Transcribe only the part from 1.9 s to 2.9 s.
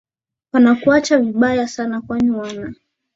kwani wana